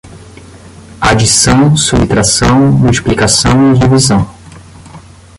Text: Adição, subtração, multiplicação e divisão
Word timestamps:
Adição, 0.99 1.77
subtração, 1.77 2.71
multiplicação 2.71 3.75
e 3.75 3.77
divisão 3.77 4.27